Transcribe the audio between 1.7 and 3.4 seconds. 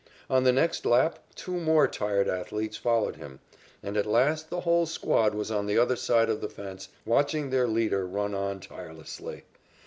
tired athletes followed him,